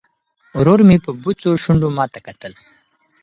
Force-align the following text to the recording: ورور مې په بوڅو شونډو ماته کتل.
ورور 0.59 0.79
مې 0.87 0.97
په 1.05 1.11
بوڅو 1.21 1.51
شونډو 1.63 1.89
ماته 1.97 2.19
کتل. 2.27 2.53